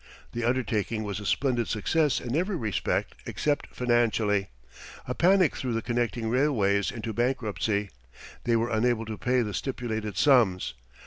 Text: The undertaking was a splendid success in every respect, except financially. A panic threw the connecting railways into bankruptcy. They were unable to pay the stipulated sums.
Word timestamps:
The 0.31 0.43
undertaking 0.43 1.03
was 1.03 1.19
a 1.19 1.27
splendid 1.27 1.67
success 1.67 2.19
in 2.19 2.35
every 2.35 2.55
respect, 2.55 3.13
except 3.27 3.67
financially. 3.67 4.47
A 5.07 5.13
panic 5.13 5.55
threw 5.55 5.73
the 5.75 5.83
connecting 5.83 6.27
railways 6.27 6.89
into 6.89 7.13
bankruptcy. 7.13 7.91
They 8.45 8.55
were 8.55 8.71
unable 8.71 9.05
to 9.05 9.15
pay 9.19 9.43
the 9.43 9.53
stipulated 9.53 10.17
sums. 10.17 10.73